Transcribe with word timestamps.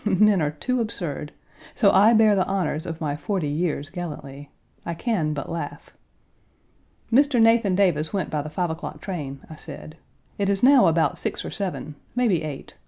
Men 0.03 0.41
are 0.41 0.49
too 0.49 0.81
absurd! 0.81 1.31
So 1.75 1.91
I 1.91 2.13
bear 2.13 2.33
the 2.35 2.47
honors 2.47 2.87
of 2.87 2.99
my 2.99 3.15
forty 3.15 3.47
years 3.49 3.91
gallantly. 3.91 4.49
I 4.83 4.95
can 4.95 5.35
but 5.35 5.47
laugh. 5.47 5.93
"Mr. 7.13 7.39
Nathan 7.39 7.75
Davis 7.75 8.11
went 8.11 8.31
by 8.31 8.41
the 8.41 8.49
five 8.49 8.71
o'clock 8.71 8.99
train," 8.99 9.41
I 9.47 9.57
said; 9.57 9.97
"it 10.39 10.49
is 10.49 10.63
now 10.63 10.87
about 10.87 11.19
six 11.19 11.45
or 11.45 11.51
seven, 11.51 11.93
maybe 12.15 12.41
eight. 12.41 12.73